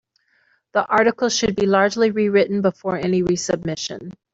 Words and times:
The 0.73 0.83
article 0.83 1.29
should 1.29 1.55
be 1.55 1.67
largely 1.67 2.09
rewritten 2.09 2.63
before 2.63 2.97
any 2.97 3.21
resubmission. 3.21 4.15